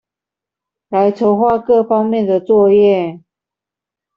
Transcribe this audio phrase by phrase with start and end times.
[0.89, 3.21] 來籌畫各方面的作業